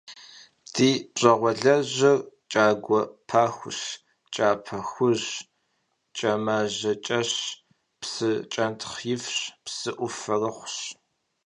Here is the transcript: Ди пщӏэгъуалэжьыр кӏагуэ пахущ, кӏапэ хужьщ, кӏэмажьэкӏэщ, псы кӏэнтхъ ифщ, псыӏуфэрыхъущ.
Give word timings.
Ди 0.73 0.89
пщӏэгъуалэжьыр 1.13 2.19
кӏагуэ 2.51 3.01
пахущ, 3.29 3.79
кӏапэ 4.33 4.77
хужьщ, 4.89 5.35
кӏэмажьэкӏэщ, 6.17 7.31
псы 7.99 8.29
кӏэнтхъ 8.51 8.99
ифщ, 9.13 9.37
псыӏуфэрыхъущ. 9.63 10.75